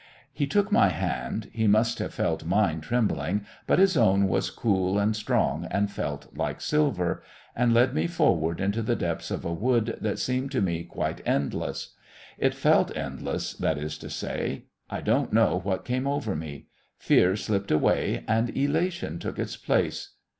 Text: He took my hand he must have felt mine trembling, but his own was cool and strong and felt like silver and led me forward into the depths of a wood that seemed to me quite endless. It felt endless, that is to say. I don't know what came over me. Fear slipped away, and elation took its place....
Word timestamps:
He 0.33 0.47
took 0.47 0.71
my 0.71 0.89
hand 0.89 1.51
he 1.53 1.67
must 1.67 1.99
have 1.99 2.11
felt 2.11 2.43
mine 2.43 2.81
trembling, 2.81 3.45
but 3.67 3.77
his 3.77 3.95
own 3.95 4.27
was 4.27 4.49
cool 4.49 4.97
and 4.97 5.15
strong 5.15 5.67
and 5.69 5.91
felt 5.91 6.35
like 6.35 6.59
silver 6.59 7.21
and 7.55 7.71
led 7.71 7.93
me 7.93 8.07
forward 8.07 8.59
into 8.59 8.81
the 8.81 8.95
depths 8.95 9.29
of 9.29 9.45
a 9.45 9.53
wood 9.53 9.99
that 10.01 10.17
seemed 10.17 10.49
to 10.53 10.59
me 10.63 10.85
quite 10.85 11.21
endless. 11.23 11.93
It 12.39 12.55
felt 12.55 12.97
endless, 12.97 13.53
that 13.53 13.77
is 13.77 13.95
to 13.99 14.09
say. 14.09 14.63
I 14.89 15.01
don't 15.01 15.31
know 15.31 15.59
what 15.59 15.85
came 15.85 16.07
over 16.07 16.35
me. 16.35 16.65
Fear 16.97 17.35
slipped 17.35 17.69
away, 17.69 18.23
and 18.27 18.49
elation 18.57 19.19
took 19.19 19.37
its 19.37 19.55
place.... 19.55 20.15